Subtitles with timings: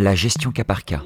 [0.00, 1.02] La gestion cas par cas,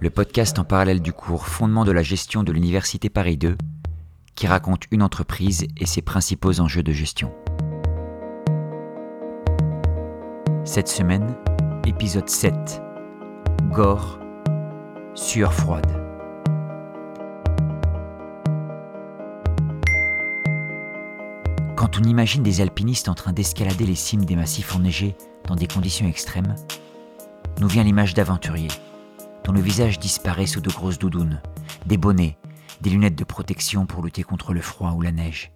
[0.00, 3.56] le podcast en parallèle du cours Fondement de la gestion de l'Université Paris 2,
[4.34, 7.32] qui raconte une entreprise et ses principaux enjeux de gestion.
[10.64, 11.36] Cette semaine,
[11.86, 12.82] épisode 7.
[13.70, 14.18] Gore,
[15.14, 15.86] sueur froide.
[21.76, 25.14] Quand on imagine des alpinistes en train d'escalader les cimes des massifs enneigés
[25.46, 26.56] dans des conditions extrêmes,
[27.60, 28.68] nous vient l'image d'aventuriers,
[29.44, 31.42] dont le visage disparaît sous de grosses doudounes,
[31.84, 32.38] des bonnets,
[32.80, 35.52] des lunettes de protection pour lutter contre le froid ou la neige.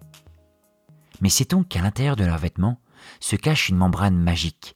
[1.21, 2.79] Mais sait-on qu'à l'intérieur de leurs vêtements
[3.19, 4.75] se cache une membrane magique,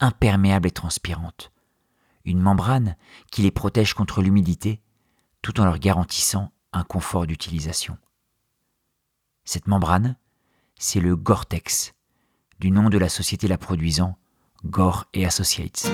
[0.00, 1.52] imperméable et transpirante,
[2.24, 2.96] une membrane
[3.30, 4.80] qui les protège contre l'humidité
[5.42, 7.98] tout en leur garantissant un confort d'utilisation.
[9.44, 10.16] Cette membrane,
[10.76, 11.92] c'est le Gore-Tex,
[12.58, 14.18] du nom de la société la produisant,
[14.64, 15.86] Gore et Associates.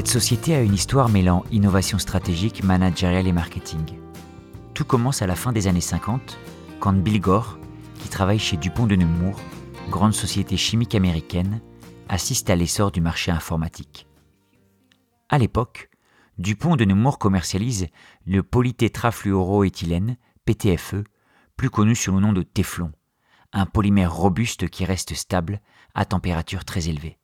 [0.00, 3.98] Cette société a une histoire mêlant innovation stratégique, managériale et marketing.
[4.72, 6.38] Tout commence à la fin des années 50,
[6.78, 7.58] quand Bill Gore,
[7.98, 9.38] qui travaille chez Dupont de Nemours,
[9.90, 11.60] grande société chimique américaine,
[12.08, 14.06] assiste à l'essor du marché informatique.
[15.28, 15.89] À l'époque,
[16.40, 17.88] Dupont de Nemours commercialise
[18.24, 21.04] le polytétrafluoroéthylène, PTFE,
[21.58, 22.92] plus connu sous le nom de Teflon,
[23.52, 25.60] un polymère robuste qui reste stable
[25.94, 27.18] à température très élevée.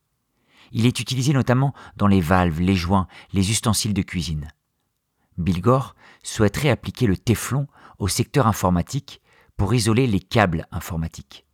[0.71, 4.49] Il est utilisé notamment dans les valves, les joints, les ustensiles de cuisine.
[5.39, 7.65] Bill Gore souhaiterait appliquer le Teflon
[7.97, 9.23] au secteur informatique
[9.55, 11.47] pour isoler les câbles informatiques.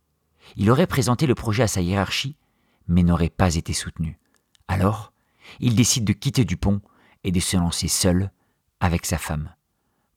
[0.56, 2.36] Il aurait présenté le projet à sa hiérarchie,
[2.88, 4.18] mais n'aurait pas été soutenu.
[4.68, 5.14] Alors,
[5.60, 6.82] il décide de quitter Dupont
[7.24, 8.30] et de se lancer seul
[8.80, 9.50] avec sa femme.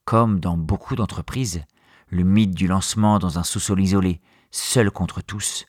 [0.05, 1.63] Comme dans beaucoup d'entreprises,
[2.09, 5.65] le mythe du lancement dans un sous-sol isolé, seul contre tous,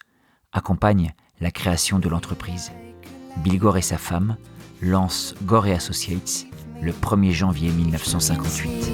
[0.52, 2.72] accompagne la création de l'entreprise.
[3.38, 4.36] Bill Gore et sa femme
[4.80, 6.46] lancent Gore Associates
[6.80, 8.88] le 1er janvier 1958.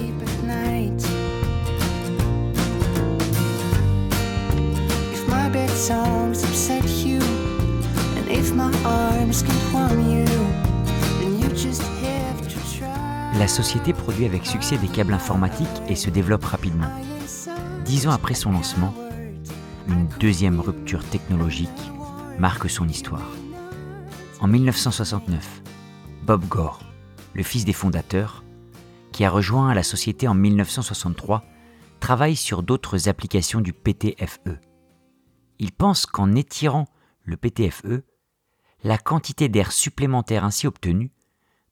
[13.36, 16.90] La société produit avec succès des câbles informatiques et se développe rapidement.
[17.84, 18.94] Dix ans après son lancement,
[19.88, 21.68] une deuxième rupture technologique
[22.38, 23.28] marque son histoire.
[24.38, 25.62] En 1969,
[26.22, 26.78] Bob Gore,
[27.34, 28.44] le fils des fondateurs,
[29.10, 31.42] qui a rejoint la société en 1963,
[31.98, 34.60] travaille sur d'autres applications du PTFE.
[35.58, 36.86] Il pense qu'en étirant
[37.24, 38.04] le PTFE,
[38.84, 41.10] la quantité d'air supplémentaire ainsi obtenue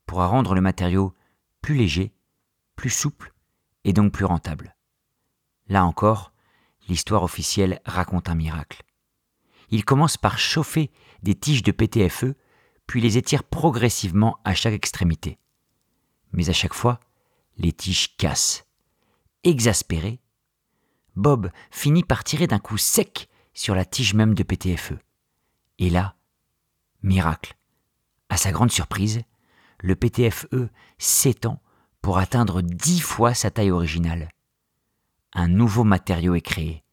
[0.06, 1.15] pourra rendre le matériau
[1.62, 2.12] plus léger,
[2.77, 3.33] plus souple
[3.84, 4.77] et donc plus rentable.
[5.69, 6.33] Là encore,
[6.89, 8.83] l'histoire officielle raconte un miracle.
[9.71, 10.91] Il commence par chauffer
[11.22, 12.34] des tiges de PTFE,
[12.87, 15.39] puis les étire progressivement à chaque extrémité.
[16.33, 17.01] Mais à chaque fois,
[17.56, 18.67] les tiges cassent.
[19.45, 20.21] Exaspéré,
[21.17, 24.95] Bob finit par tirer d'un coup sec sur la tige même de PTFE.
[25.78, 26.17] Et là,
[27.03, 27.56] miracle.
[28.28, 29.22] À sa grande surprise,
[29.82, 31.60] le PTFE s'étend
[32.00, 34.31] pour atteindre dix fois sa taille originale.
[35.34, 36.84] Un nouveau matériau est créé,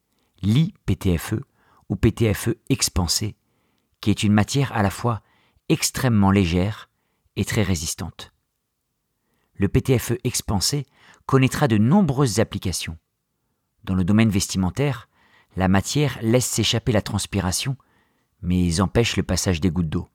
[0.41, 1.35] l'IPTFE
[1.87, 3.35] ou PTFE expansé,
[4.01, 5.21] qui est une matière à la fois
[5.69, 6.89] extrêmement légère
[7.35, 8.33] et très résistante.
[9.55, 10.85] Le PTFE expansé
[11.25, 12.97] connaîtra de nombreuses applications.
[13.83, 15.09] Dans le domaine vestimentaire,
[15.55, 17.77] la matière laisse s'échapper la transpiration,
[18.41, 20.07] mais empêche le passage des gouttes d'eau.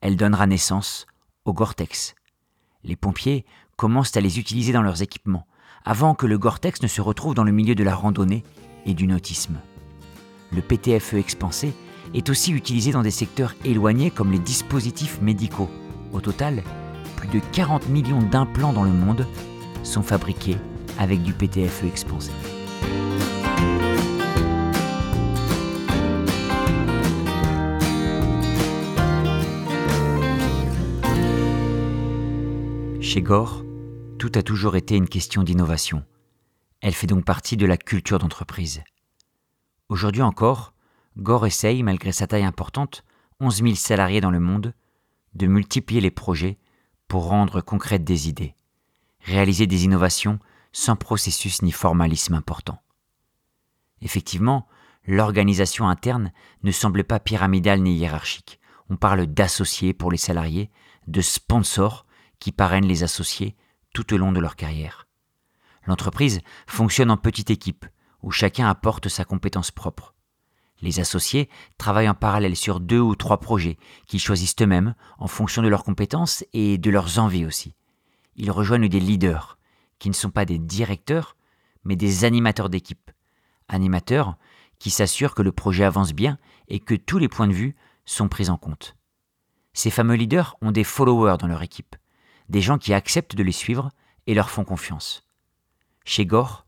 [0.00, 1.06] Elle donnera naissance
[1.48, 2.14] au Gore-Tex.
[2.84, 3.44] Les pompiers
[3.76, 5.46] commencent à les utiliser dans leurs équipements,
[5.84, 8.44] avant que le Gore-Tex ne se retrouve dans le milieu de la randonnée
[8.86, 9.58] et du nautisme.
[10.52, 11.72] Le PTFE expansé
[12.14, 15.70] est aussi utilisé dans des secteurs éloignés comme les dispositifs médicaux.
[16.12, 16.62] Au total,
[17.16, 19.26] plus de 40 millions d'implants dans le monde
[19.82, 20.56] sont fabriqués
[20.98, 22.30] avec du PTFE expansé.
[33.08, 33.64] Chez Gore,
[34.18, 36.04] tout a toujours été une question d'innovation.
[36.82, 38.82] Elle fait donc partie de la culture d'entreprise.
[39.88, 40.74] Aujourd'hui encore,
[41.16, 43.04] Gore essaye, malgré sa taille importante,
[43.40, 44.74] 11 000 salariés dans le monde,
[45.32, 46.58] de multiplier les projets
[47.08, 48.54] pour rendre concrètes des idées,
[49.22, 50.38] réaliser des innovations
[50.72, 52.82] sans processus ni formalisme important.
[54.02, 54.68] Effectivement,
[55.06, 56.30] l'organisation interne
[56.62, 58.60] ne semble pas pyramidale ni hiérarchique.
[58.90, 60.70] On parle d'associés pour les salariés,
[61.06, 62.04] de sponsors
[62.38, 63.56] qui parrainent les associés
[63.94, 65.06] tout au long de leur carrière.
[65.86, 67.86] L'entreprise fonctionne en petite équipe,
[68.22, 70.14] où chacun apporte sa compétence propre.
[70.80, 75.62] Les associés travaillent en parallèle sur deux ou trois projets qu'ils choisissent eux-mêmes en fonction
[75.62, 77.74] de leurs compétences et de leurs envies aussi.
[78.36, 79.58] Ils rejoignent des leaders,
[79.98, 81.36] qui ne sont pas des directeurs,
[81.84, 83.10] mais des animateurs d'équipe.
[83.68, 84.36] Animateurs
[84.78, 86.38] qui s'assurent que le projet avance bien
[86.68, 87.74] et que tous les points de vue
[88.04, 88.94] sont pris en compte.
[89.72, 91.96] Ces fameux leaders ont des followers dans leur équipe,
[92.48, 93.90] des gens qui acceptent de les suivre
[94.26, 95.24] et leur font confiance.
[96.04, 96.66] Chez Gore,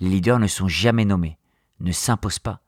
[0.00, 1.38] les leaders ne sont jamais nommés,
[1.80, 2.62] ne s'imposent pas,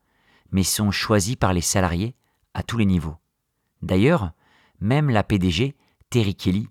[0.51, 2.15] mais sont choisis par les salariés
[2.55, 3.17] à tous les niveaux.
[3.81, 4.33] D'ailleurs,
[4.81, 5.75] même la PDG,
[6.11, 6.69] Terry Kelly,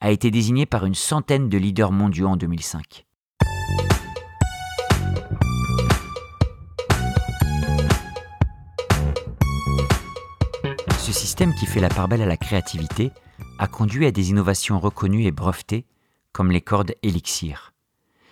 [0.00, 3.06] a été désignée par une centaine de leaders mondiaux en 2005.
[11.48, 13.12] Qui fait la part belle à la créativité
[13.58, 15.86] a conduit à des innovations reconnues et brevetées,
[16.32, 17.72] comme les cordes Elixir.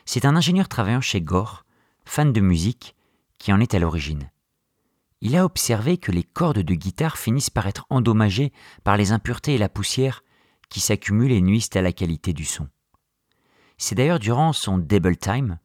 [0.04, 1.64] C'est un ingénieur travaillant chez Gore,
[2.04, 2.94] fan de musique,
[3.38, 4.30] qui en est à l'origine.
[5.22, 8.52] Il a observé que les cordes de guitare finissent par être endommagées
[8.84, 10.22] par les impuretés et la poussière
[10.68, 12.68] qui s'accumulent et nuisent à la qualité du son.
[13.78, 15.58] C'est d'ailleurs durant son Double Time,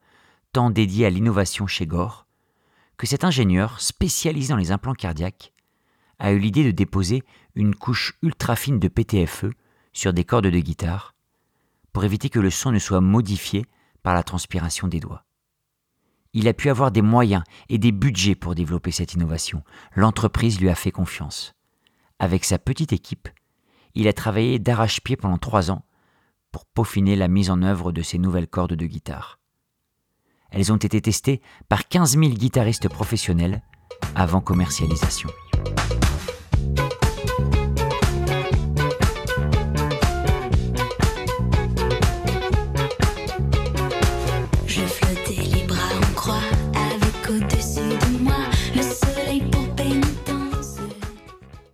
[0.54, 2.26] temps dédié à l'innovation chez Gore,
[2.96, 5.53] que cet ingénieur, spécialisé dans les implants cardiaques,
[6.20, 7.24] a eu l'idée de déposer
[7.56, 9.46] une couche ultra fine de PTFE
[9.92, 11.14] sur des cordes de guitare
[11.92, 13.66] pour éviter que le son ne soit modifié
[14.02, 15.26] par la transpiration des doigts.
[16.34, 19.64] Il a pu avoir des moyens et des budgets pour développer cette innovation.
[19.96, 21.54] L'entreprise lui a fait confiance.
[22.18, 23.30] Avec sa petite équipe,
[23.94, 25.86] il a travaillé d'arrache-pied pendant trois ans
[26.52, 29.40] pour peaufiner la mise en œuvre de ces nouvelles cordes de guitare.
[30.50, 33.62] Elles ont été testées par 15 000 guitaristes professionnels
[34.16, 35.30] avant commercialisation.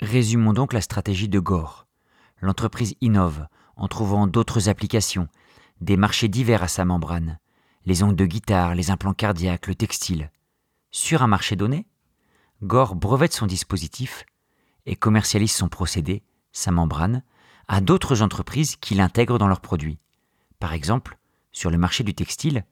[0.09, 1.85] Résumons donc la stratégie de Gore.
[2.41, 3.45] L'entreprise innove
[3.75, 5.27] en trouvant d'autres applications,
[5.81, 7.37] des marchés divers à sa membrane,
[7.85, 10.31] les ondes de guitare, les implants cardiaques, le textile.
[10.89, 11.85] Sur un marché donné,
[12.63, 14.25] Gore brevette son dispositif
[14.87, 16.23] et commercialise son procédé,
[16.53, 17.21] sa membrane,
[17.67, 19.99] à d'autres entreprises qui l'intègrent dans leurs produits.
[20.57, 21.19] Par exemple,
[21.51, 22.65] sur le marché du textile,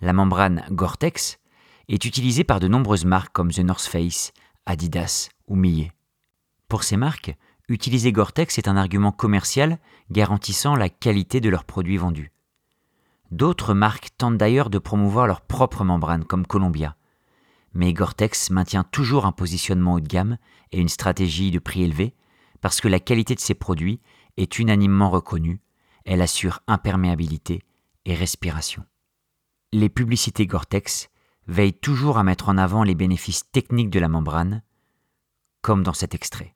[0.00, 1.40] la membrane Gore-Tex
[1.88, 4.32] est utilisée par de nombreuses marques comme The North Face,
[4.66, 5.90] Adidas ou Millet.
[6.68, 7.36] Pour ces marques,
[7.68, 9.78] utiliser Gore-Tex est un argument commercial
[10.10, 12.32] garantissant la qualité de leurs produits vendus.
[13.30, 16.96] D'autres marques tentent d'ailleurs de promouvoir leur propre membrane, comme Columbia.
[17.72, 20.38] Mais Gore-Tex maintient toujours un positionnement haut de gamme
[20.72, 22.14] et une stratégie de prix élevé,
[22.60, 24.00] parce que la qualité de ses produits
[24.36, 25.60] est unanimement reconnue,
[26.04, 27.62] elle assure imperméabilité
[28.06, 28.84] et respiration.
[29.72, 31.10] Les publicités Gore-Tex
[31.46, 34.62] veillent toujours à mettre en avant les bénéfices techniques de la membrane,
[35.62, 36.55] comme dans cet extrait.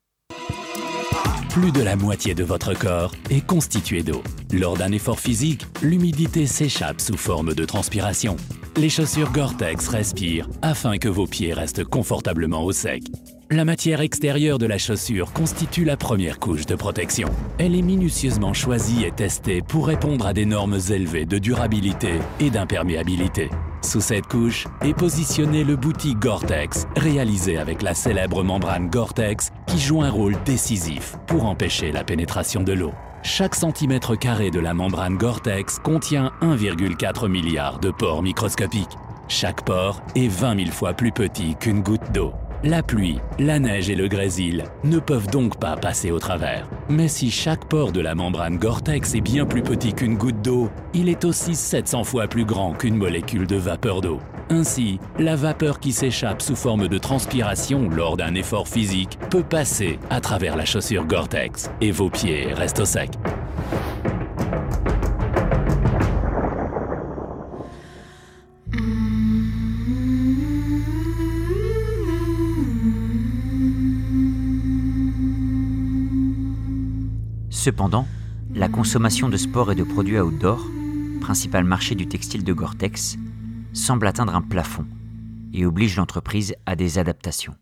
[1.50, 4.22] Plus de la moitié de votre corps est constitué d'eau.
[4.52, 8.36] Lors d'un effort physique, l'humidité s'échappe sous forme de transpiration.
[8.80, 13.02] Les chaussures Gore-Tex respirent afin que vos pieds restent confortablement au sec.
[13.50, 17.28] La matière extérieure de la chaussure constitue la première couche de protection.
[17.58, 22.48] Elle est minutieusement choisie et testée pour répondre à des normes élevées de durabilité et
[22.48, 23.50] d'imperméabilité.
[23.82, 29.78] Sous cette couche est positionné le boutique Gore-Tex, réalisé avec la célèbre membrane Gore-Tex qui
[29.78, 32.92] joue un rôle décisif pour empêcher la pénétration de l'eau.
[33.22, 38.96] Chaque centimètre carré de la membrane Gore-Tex contient 1,4 milliard de pores microscopiques.
[39.28, 42.32] Chaque pore est 20 000 fois plus petit qu'une goutte d'eau.
[42.64, 46.66] La pluie, la neige et le grésil ne peuvent donc pas passer au travers.
[46.88, 50.70] Mais si chaque pore de la membrane Gore-Tex est bien plus petit qu'une goutte d'eau,
[50.94, 54.18] il est aussi 700 fois plus grand qu'une molécule de vapeur d'eau.
[54.52, 60.00] Ainsi, la vapeur qui s'échappe sous forme de transpiration lors d'un effort physique peut passer
[60.10, 63.12] à travers la chaussure Gore-Tex et vos pieds restent au sec.
[77.50, 78.08] Cependant,
[78.52, 80.66] la consommation de sport et de produits outdoor,
[81.20, 83.16] principal marché du textile de Gore-Tex,
[83.72, 84.86] semble atteindre un plafond
[85.52, 87.56] et oblige l'entreprise à des adaptations.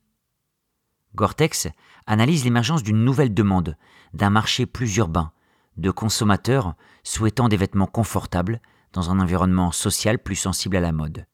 [1.14, 1.68] Gore-Tex
[2.06, 3.76] analyse l'émergence d'une nouvelle demande,
[4.14, 5.32] d'un marché plus urbain,
[5.76, 8.60] de consommateurs souhaitant des vêtements confortables
[8.92, 11.26] dans un environnement social plus sensible à la mode.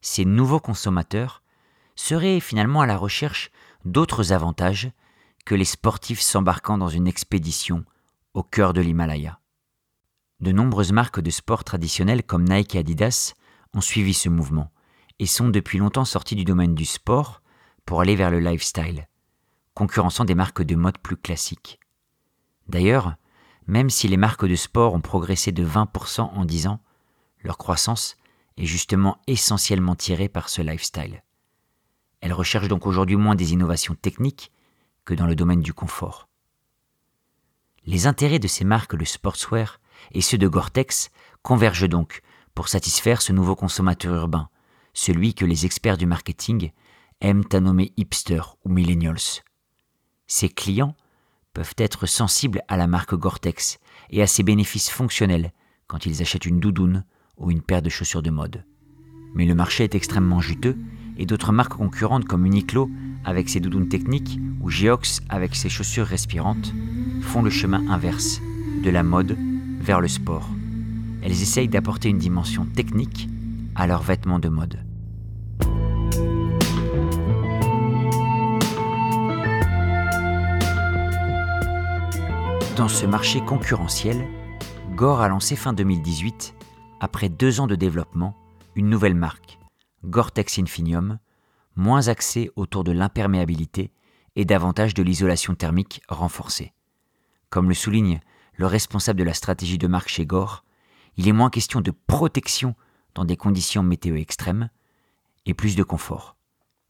[0.00, 1.42] Ces nouveaux consommateurs
[1.94, 3.50] seraient finalement à la recherche
[3.84, 4.90] d'autres avantages
[5.44, 7.84] que les sportifs s'embarquant dans une expédition
[8.34, 9.40] au cœur de l'Himalaya.
[10.40, 13.34] De nombreuses marques de sport traditionnelles comme Nike et Adidas
[13.74, 14.70] ont suivi ce mouvement
[15.18, 17.42] et sont depuis longtemps sorties du domaine du sport
[17.84, 19.08] pour aller vers le lifestyle,
[19.74, 21.80] concurrençant des marques de mode plus classiques.
[22.68, 23.14] D'ailleurs,
[23.66, 26.80] même si les marques de sport ont progressé de 20% en 10 ans,
[27.42, 28.16] leur croissance
[28.56, 31.22] est justement essentiellement tirée par ce lifestyle.
[32.20, 34.52] Elles recherchent donc aujourd'hui moins des innovations techniques
[35.04, 36.28] que dans le domaine du confort.
[37.84, 39.80] Les intérêts de ces marques de sportswear
[40.12, 41.10] et ceux de Gore-Tex
[41.42, 42.22] convergent donc
[42.54, 44.48] pour satisfaire ce nouveau consommateur urbain,
[44.94, 46.70] celui que les experts du marketing
[47.20, 49.42] aiment à nommer hipster ou millennials.
[50.26, 50.96] Ces clients
[51.54, 53.78] peuvent être sensibles à la marque Gore-Tex
[54.10, 55.52] et à ses bénéfices fonctionnels
[55.86, 57.04] quand ils achètent une doudoune
[57.36, 58.64] ou une paire de chaussures de mode.
[59.34, 60.76] Mais le marché est extrêmement juteux
[61.18, 62.90] et d'autres marques concurrentes comme Uniqlo
[63.24, 66.72] avec ses doudounes techniques ou Geox avec ses chaussures respirantes
[67.22, 68.40] font le chemin inverse,
[68.82, 69.38] de la mode
[69.80, 70.48] vers le sport.
[71.22, 73.28] Elles essayent d'apporter une dimension technique
[73.74, 74.84] à leurs vêtements de mode.
[82.76, 84.26] Dans ce marché concurrentiel,
[84.96, 86.54] Gore a lancé fin 2018,
[87.00, 88.34] après deux ans de développement,
[88.74, 89.58] une nouvelle marque,
[90.04, 91.18] Gore-Tex Infinium,
[91.76, 93.92] moins axée autour de l'imperméabilité
[94.34, 96.72] et davantage de l'isolation thermique renforcée.
[97.50, 98.20] Comme le souligne
[98.54, 100.64] le responsable de la stratégie de marque chez Gore,
[101.16, 102.74] il est moins question de protection
[103.14, 104.70] dans des conditions météo extrêmes
[105.46, 106.36] et plus de confort.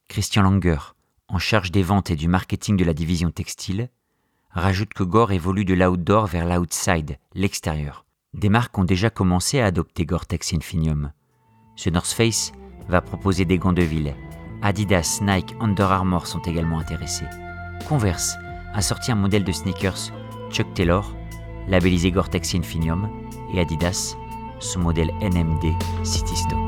[0.09, 0.95] Christian Langer,
[1.29, 3.88] en charge des ventes et du marketing de la division textile,
[4.50, 8.05] rajoute que Gore évolue de l'outdoor vers l'outside, l'extérieur.
[8.35, 11.12] Des marques ont déjà commencé à adopter Gore-Tex Infinium.
[11.76, 12.52] The North Face
[12.88, 14.14] va proposer des gants de ville.
[14.62, 17.26] Adidas, Nike, Under Armour sont également intéressés.
[17.88, 18.37] Converse
[18.75, 20.12] a sorti un modèle de sneakers
[20.50, 21.14] Chuck Taylor,
[21.69, 23.09] labellisé Gore-Tex Infinium,
[23.52, 24.16] et Adidas,
[24.61, 25.73] son modèle NMD
[26.04, 26.59] City Stock.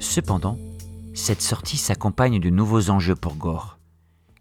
[0.00, 0.58] Cependant,
[1.14, 3.78] cette sortie s'accompagne de nouveaux enjeux pour Gore.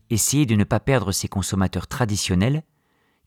[0.09, 2.63] Essayer de ne pas perdre ses consommateurs traditionnels,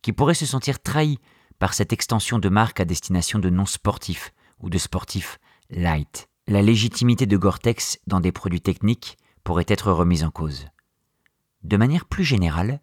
[0.03, 1.21] qui pourraient se sentir trahis
[1.61, 4.33] par cette extension de marque à destination de non-sportifs
[4.63, 5.39] ou de sportifs
[5.71, 6.29] light.
[6.47, 10.67] La légitimité de Gore-Tex dans des produits techniques pourrait être remise en cause.
[11.63, 12.81] De manière plus générale,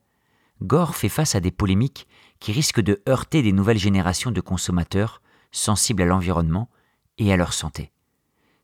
[0.61, 2.07] Gore fait face à des polémiques
[2.39, 5.21] qui risquent de heurter des nouvelles générations de consommateurs
[5.51, 6.69] sensibles à l'environnement
[7.17, 7.91] et à leur santé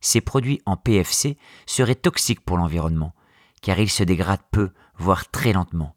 [0.06, 3.16] ces produits en PFC seraient toxiques pour l'environnement,
[3.62, 5.96] car ils se dégradent peu, voire très lentement.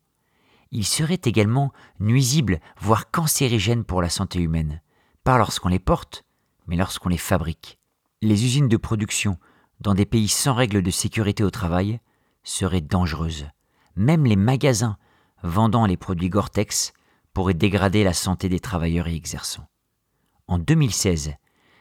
[0.70, 4.80] Ils seraient également nuisibles, voire cancérigènes pour la santé humaine,
[5.24, 6.24] pas lorsqu'on les porte,
[6.68, 7.78] mais lorsqu'on les fabrique.
[8.22, 9.38] Les usines de production
[9.80, 12.00] dans des pays sans règles de sécurité au travail
[12.44, 13.46] seraient dangereuses.
[13.96, 14.96] Même les magasins
[15.42, 16.92] vendant les produits Gore-Tex
[17.32, 19.68] pourraient dégrader la santé des travailleurs y exerçant.
[20.46, 21.34] En 2016,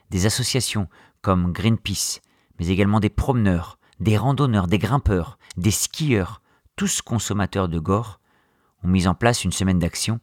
[0.09, 0.87] des associations
[1.21, 2.21] comme Greenpeace,
[2.59, 6.41] mais également des promeneurs, des randonneurs, des grimpeurs, des skieurs,
[6.75, 8.19] tous consommateurs de gore,
[8.83, 10.19] ont mis en place une semaine d'action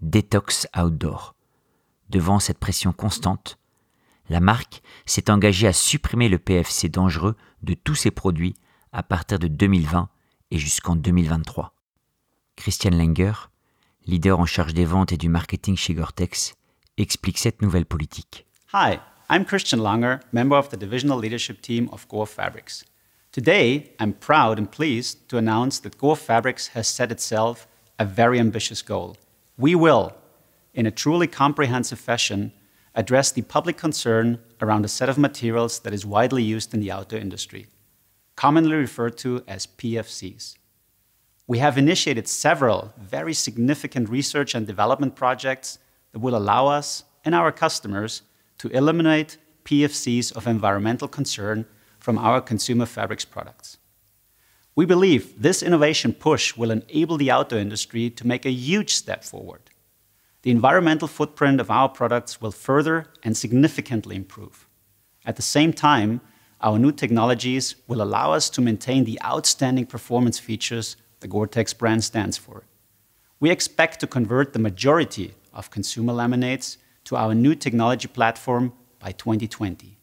[0.00, 1.34] Detox Outdoor.
[2.08, 3.58] Devant cette pression constante,
[4.28, 8.54] la marque s'est engagée à supprimer le PFC dangereux de tous ses produits
[8.92, 10.08] à partir de 2020
[10.50, 11.74] et jusqu'en 2023.
[12.56, 13.32] Christian Langer,
[14.06, 16.54] leader en charge des ventes et du marketing chez Gore-Tex,
[16.96, 18.46] explique cette nouvelle politique.
[18.72, 18.98] Hi,
[19.30, 22.84] I'm Christian Langer, member of the divisional leadership team of Gore Fabrics.
[23.30, 27.68] Today, I'm proud and pleased to announce that Gore Fabrics has set itself
[27.98, 29.16] a very ambitious goal.
[29.58, 30.12] We will,
[30.74, 32.52] in a truly comprehensive fashion,
[32.98, 36.90] address the public concern around a set of materials that is widely used in the
[36.90, 37.68] outdoor industry,
[38.34, 40.56] commonly referred to as PFCs.
[41.46, 45.78] We have initiated several very significant research and development projects
[46.10, 48.22] that will allow us and our customers
[48.58, 51.66] to eliminate PFCs of environmental concern
[52.00, 53.78] from our consumer fabrics products.
[54.74, 59.22] We believe this innovation push will enable the outdoor industry to make a huge step
[59.22, 59.70] forward.
[60.48, 64.66] The environmental footprint of our products will further and significantly improve.
[65.26, 66.22] At the same time,
[66.62, 72.02] our new technologies will allow us to maintain the outstanding performance features the Gore-Tex brand
[72.02, 72.64] stands for.
[73.40, 79.12] We expect to convert the majority of consumer laminates to our new technology platform by
[79.12, 79.98] 2020.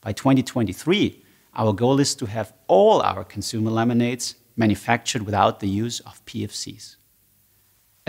[0.00, 1.22] By 2023,
[1.54, 6.96] our goal is to have all our consumer laminates manufactured without the use of PFCs.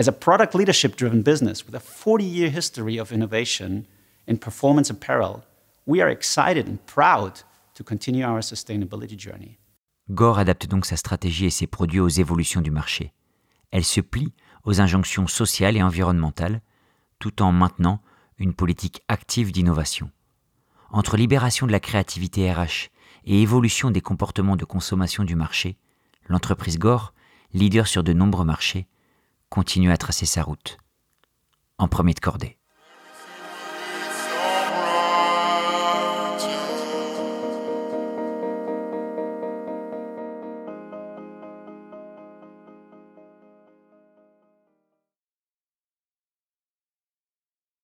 [0.00, 3.84] As a product leadership driven business with a 40 year history of innovation
[4.28, 5.42] in performance apparel,
[5.88, 7.42] we are excited and proud
[7.74, 9.58] to continue our sustainability journey.
[10.08, 13.12] Gore adapte donc sa stratégie et ses produits aux évolutions du marché.
[13.72, 16.60] Elle se plie aux injonctions sociales et environnementales,
[17.18, 18.00] tout en maintenant
[18.38, 20.12] une politique active d'innovation.
[20.92, 22.90] Entre libération de la créativité RH
[23.24, 25.76] et évolution des comportements de consommation du marché,
[26.28, 27.14] l'entreprise Gore,
[27.52, 28.86] leader sur de nombreux marchés,
[29.48, 30.78] continue à tracer sa route.
[31.78, 32.58] En premier de cordée.